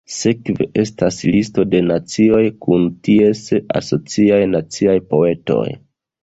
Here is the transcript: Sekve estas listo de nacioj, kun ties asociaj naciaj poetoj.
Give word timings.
Sekve 0.11 0.65
estas 0.83 1.19
listo 1.35 1.65
de 1.73 1.81
nacioj, 1.89 2.39
kun 2.67 2.87
ties 3.09 3.43
asociaj 3.83 4.41
naciaj 4.55 4.97
poetoj. 5.13 5.63